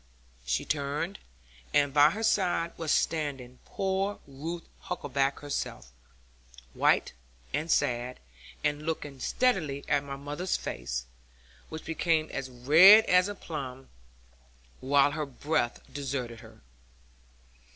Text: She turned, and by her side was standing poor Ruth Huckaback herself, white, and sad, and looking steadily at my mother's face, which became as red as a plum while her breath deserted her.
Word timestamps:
She 0.47 0.65
turned, 0.65 1.19
and 1.75 1.93
by 1.93 2.09
her 2.09 2.23
side 2.23 2.73
was 2.75 2.91
standing 2.91 3.59
poor 3.65 4.17
Ruth 4.25 4.67
Huckaback 4.85 5.41
herself, 5.41 5.91
white, 6.73 7.13
and 7.53 7.69
sad, 7.69 8.19
and 8.63 8.81
looking 8.83 9.19
steadily 9.19 9.85
at 9.87 10.03
my 10.03 10.15
mother's 10.15 10.57
face, 10.57 11.05
which 11.69 11.85
became 11.85 12.31
as 12.33 12.49
red 12.49 13.05
as 13.05 13.27
a 13.27 13.35
plum 13.35 13.89
while 14.79 15.11
her 15.11 15.27
breath 15.27 15.79
deserted 15.93 16.39
her. 16.39 16.61